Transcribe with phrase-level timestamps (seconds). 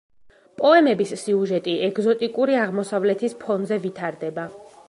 [0.61, 4.53] პოემების სიუჟეტი ეგზოტიკური აღმოსავლეთის ფონზე ვითარდება.